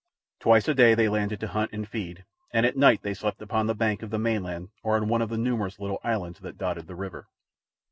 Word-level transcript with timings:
Twice 0.39 0.67
a 0.67 0.73
day 0.73 0.95
they 0.95 1.07
landed 1.09 1.39
to 1.41 1.47
hunt 1.49 1.71
and 1.73 1.87
feed, 1.87 2.25
and 2.51 2.65
at 2.65 2.75
night 2.75 3.03
they 3.03 3.13
slept 3.13 3.39
upon 3.39 3.67
the 3.67 3.75
bank 3.75 4.01
of 4.01 4.09
the 4.09 4.17
mainland 4.17 4.69
or 4.81 4.95
on 4.95 5.07
one 5.07 5.21
of 5.21 5.29
the 5.29 5.37
numerous 5.37 5.79
little 5.79 6.01
islands 6.03 6.39
that 6.39 6.57
dotted 6.57 6.87
the 6.87 6.95
river. 6.95 7.27